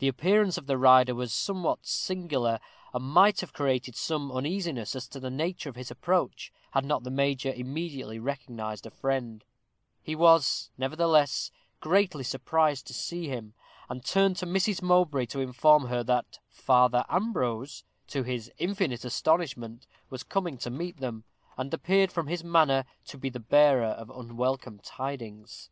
[0.00, 2.58] The appearance of the rider was somewhat singular,
[2.92, 7.04] and might have created some uneasiness as to the nature of his approach, had not
[7.04, 9.44] the major immediately recognized a friend;
[10.02, 13.54] he was, nevertheless, greatly surprised to see him,
[13.88, 14.82] and turned to Mrs.
[14.82, 20.96] Mowbray to inform her that Father Ambrose, to his infinite astonishment, was coming to meet
[20.96, 21.22] them,
[21.56, 25.70] and appeared, from his manner, to be the bearer of unwelcome tidings.